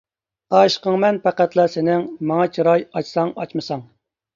ئاشىقىڭمەن 0.59 1.21
پەقەتلا 1.29 1.67
سېنىڭ، 1.75 2.09
ماڭا 2.33 2.51
چىراي 2.59 2.91
ئاچساڭ، 2.91 3.41
ئاچمىساڭ. 3.41 3.91